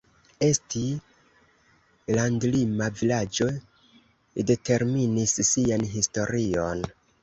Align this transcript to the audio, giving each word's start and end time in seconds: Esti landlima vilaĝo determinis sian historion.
Esti 0.45 0.79
landlima 2.17 2.89
vilaĝo 3.03 3.49
determinis 4.53 5.41
sian 5.55 5.91
historion. 5.97 6.89